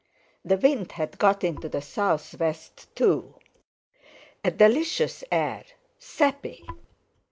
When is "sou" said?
1.79-2.17